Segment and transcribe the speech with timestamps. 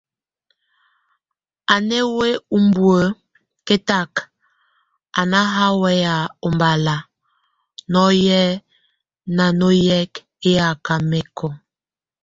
[1.73, 3.01] A ná wíy umbue
[3.67, 4.11] kɛtak,
[5.19, 6.01] a náha way
[6.47, 6.95] ómbala
[7.93, 8.39] nɔ́ye
[9.35, 10.11] nanɔ́yek,
[10.47, 11.47] éyaka mɛkɔ.